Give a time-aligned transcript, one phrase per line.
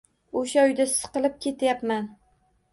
[0.39, 2.11] O`sha uyda siqilib ketyapman